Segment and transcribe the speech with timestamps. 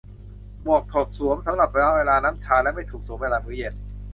[0.63, 3.73] หมวกถูกสวมสำหรับเวลาน้ำชาและไม่ถูกสวมเวลามื้อเย็น